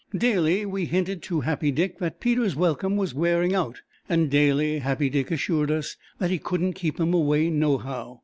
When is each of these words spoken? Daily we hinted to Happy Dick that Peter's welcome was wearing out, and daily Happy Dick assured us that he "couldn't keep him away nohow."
Daily 0.17 0.65
we 0.65 0.85
hinted 0.85 1.21
to 1.21 1.41
Happy 1.41 1.69
Dick 1.71 1.99
that 1.99 2.19
Peter's 2.19 2.55
welcome 2.55 2.95
was 2.97 3.13
wearing 3.13 3.53
out, 3.53 3.83
and 4.09 4.31
daily 4.31 4.79
Happy 4.79 5.11
Dick 5.11 5.29
assured 5.29 5.69
us 5.69 5.95
that 6.17 6.31
he 6.31 6.39
"couldn't 6.39 6.73
keep 6.73 6.99
him 6.99 7.13
away 7.13 7.51
nohow." 7.51 8.19